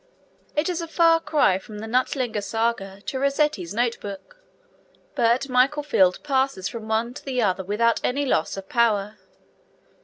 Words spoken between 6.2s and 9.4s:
passes from one to the other without any loss of power.